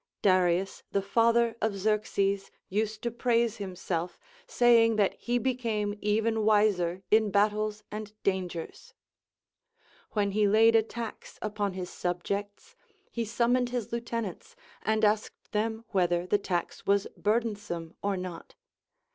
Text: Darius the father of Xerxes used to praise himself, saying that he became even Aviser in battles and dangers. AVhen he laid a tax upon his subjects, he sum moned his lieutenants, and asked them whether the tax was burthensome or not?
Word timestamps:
Darius 0.23 0.81
the 0.91 1.01
father 1.03 1.55
of 1.61 1.75
Xerxes 1.77 2.49
used 2.69 3.03
to 3.03 3.11
praise 3.11 3.57
himself, 3.57 4.17
saying 4.47 4.95
that 4.95 5.13
he 5.13 5.37
became 5.37 5.95
even 6.01 6.37
Aviser 6.37 7.03
in 7.11 7.29
battles 7.29 7.83
and 7.91 8.11
dangers. 8.23 8.95
AVhen 10.15 10.31
he 10.31 10.47
laid 10.47 10.75
a 10.75 10.81
tax 10.81 11.37
upon 11.39 11.73
his 11.73 11.91
subjects, 11.91 12.75
he 13.11 13.23
sum 13.23 13.53
moned 13.53 13.69
his 13.69 13.91
lieutenants, 13.91 14.55
and 14.81 15.05
asked 15.05 15.51
them 15.51 15.85
whether 15.89 16.25
the 16.25 16.39
tax 16.39 16.83
was 16.87 17.05
burthensome 17.15 17.93
or 18.01 18.17
not? 18.17 18.55